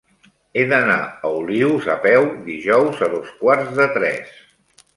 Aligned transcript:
He 0.59 0.61
d'anar 0.71 0.95
a 1.01 1.31
Olius 1.41 1.85
a 1.95 1.99
peu 2.07 2.27
dijous 2.49 3.05
a 3.09 3.13
dos 3.15 3.31
quarts 3.45 3.73
de 3.79 3.91
tres. 3.99 4.37